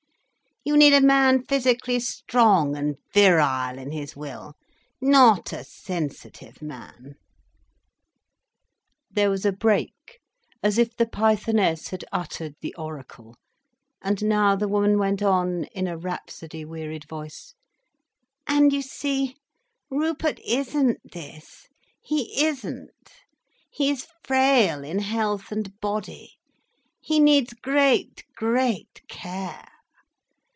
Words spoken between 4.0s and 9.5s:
will, not a sensitive man—." There was